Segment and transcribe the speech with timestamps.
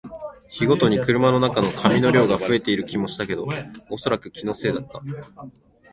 [0.49, 3.47] 日ごとに車の中の紙の量が増えている気もしたけど、
[3.91, 4.99] おそらく気のせいだった